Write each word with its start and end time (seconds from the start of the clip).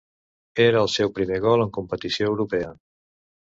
Era 0.65 0.79
el 0.85 0.89
seu 0.93 1.11
primer 1.19 1.39
gol 1.45 1.67
en 1.67 1.71
competició 1.77 2.33
europea. 2.33 2.77